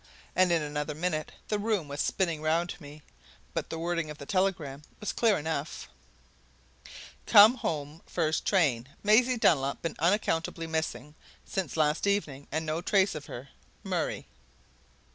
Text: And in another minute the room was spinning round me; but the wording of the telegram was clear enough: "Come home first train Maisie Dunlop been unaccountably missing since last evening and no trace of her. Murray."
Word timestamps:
And 0.35 0.51
in 0.51 0.63
another 0.63 0.95
minute 0.95 1.31
the 1.49 1.59
room 1.59 1.87
was 1.87 2.01
spinning 2.01 2.41
round 2.41 2.73
me; 2.81 3.03
but 3.53 3.69
the 3.69 3.77
wording 3.77 4.09
of 4.09 4.17
the 4.17 4.25
telegram 4.25 4.81
was 4.99 5.13
clear 5.13 5.37
enough: 5.37 5.87
"Come 7.27 7.53
home 7.57 8.01
first 8.07 8.43
train 8.43 8.87
Maisie 9.03 9.37
Dunlop 9.37 9.83
been 9.83 9.95
unaccountably 9.99 10.65
missing 10.65 11.13
since 11.45 11.77
last 11.77 12.07
evening 12.07 12.47
and 12.51 12.65
no 12.65 12.81
trace 12.81 13.13
of 13.13 13.27
her. 13.27 13.49
Murray." 13.83 14.25